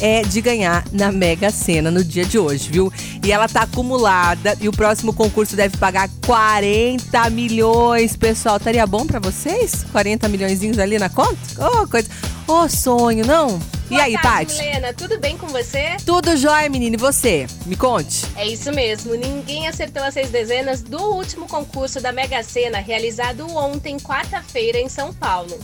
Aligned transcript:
é 0.00 0.22
de 0.22 0.40
ganhar 0.40 0.84
na 0.92 1.10
Mega 1.10 1.50
Sena 1.50 1.90
no 1.90 2.04
dia 2.04 2.24
de 2.24 2.38
hoje, 2.38 2.70
viu? 2.70 2.92
E 3.24 3.32
ela 3.32 3.48
tá 3.48 3.62
acumulada 3.62 4.56
e 4.60 4.68
o 4.68 4.72
próximo 4.72 5.12
concurso 5.12 5.56
deve 5.56 5.76
pagar 5.76 6.08
40 6.24 7.30
milhões, 7.30 8.16
pessoal. 8.16 8.56
Estaria 8.56 8.86
bom 8.86 9.06
para 9.06 9.18
vocês? 9.18 9.84
40 9.92 10.28
milhões 10.28 10.78
ali 10.78 10.98
na 10.98 11.08
conta? 11.08 11.36
Oh, 11.58 11.88
coisa. 11.88 12.08
Oh, 12.46 12.68
sonho, 12.68 13.26
não? 13.26 13.58
E 13.86 13.90
Boa 13.90 14.02
aí, 14.02 14.18
tarde? 14.18 14.54
Milena, 14.54 14.92
tudo 14.92 15.18
bem 15.18 15.36
com 15.36 15.46
você? 15.46 15.96
Tudo 16.04 16.36
jóia, 16.36 16.68
menina. 16.68 16.96
E 16.96 16.98
você? 16.98 17.46
Me 17.64 17.76
conte. 17.76 18.24
É 18.36 18.46
isso 18.46 18.72
mesmo, 18.72 19.14
ninguém 19.14 19.68
acertou 19.68 20.02
as 20.02 20.14
seis 20.14 20.28
dezenas 20.28 20.82
do 20.82 20.98
último 20.98 21.46
concurso 21.46 22.00
da 22.00 22.10
Mega 22.10 22.42
Sena 22.42 22.78
realizado 22.78 23.46
ontem, 23.56 23.96
quarta-feira, 23.98 24.78
em 24.78 24.88
São 24.88 25.12
Paulo. 25.12 25.56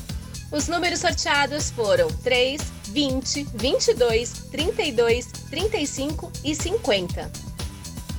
Os 0.53 0.69
números 0.69 1.00
sorteados 1.00 1.71
foram 1.71 2.09
3, 2.23 2.61
20, 2.89 3.45
22, 3.55 4.32
32, 4.50 5.27
35 5.48 6.31
e 6.45 6.54
50. 6.54 7.42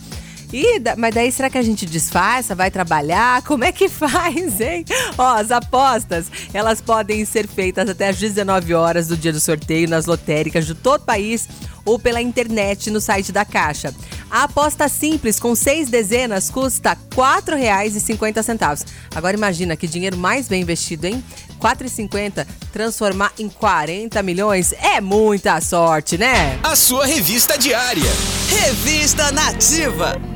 Ih, 0.52 0.80
mas 0.96 1.14
daí 1.14 1.32
será 1.32 1.50
que 1.50 1.58
a 1.58 1.62
gente 1.62 1.86
disfarça, 1.86 2.54
vai 2.54 2.70
trabalhar? 2.70 3.42
Como 3.42 3.64
é 3.64 3.72
que 3.72 3.88
faz, 3.90 4.60
hein? 4.60 4.84
Ó, 5.18 5.36
as 5.36 5.50
apostas, 5.50 6.26
elas 6.52 6.80
podem 6.80 7.24
ser 7.24 7.48
feitas 7.48 7.88
até 7.88 8.08
às 8.08 8.16
19 8.16 8.74
horas 8.74 9.08
do 9.08 9.16
dia 9.16 9.32
do 9.32 9.40
sorteio 9.40 9.88
nas 9.88 10.06
lotéricas 10.06 10.66
de 10.66 10.74
todo 10.74 11.02
o 11.02 11.04
país 11.04 11.48
ou 11.84 11.98
pela 11.98 12.20
internet 12.20 12.90
no 12.90 13.00
site 13.00 13.30
da 13.30 13.44
Caixa. 13.44 13.94
A 14.30 14.44
aposta 14.44 14.88
simples 14.88 15.38
com 15.38 15.54
seis 15.54 15.88
dezenas 15.88 16.50
custa 16.50 16.90
R$ 16.92 16.98
4,50. 17.14 18.86
Agora 19.14 19.36
imagina 19.36 19.76
que 19.76 19.86
dinheiro 19.86 20.16
mais 20.16 20.48
bem 20.48 20.62
investido, 20.62 21.06
hein? 21.06 21.22
R$ 21.62 21.68
4,50 21.68 22.46
transformar 22.72 23.32
em 23.38 23.48
40 23.48 24.22
milhões 24.22 24.72
é 24.72 25.00
muita 25.00 25.60
sorte, 25.60 26.18
né? 26.18 26.58
A 26.62 26.74
sua 26.74 27.06
revista 27.06 27.56
diária. 27.56 28.10
Revista 28.48 29.30
Nativa. 29.30 30.33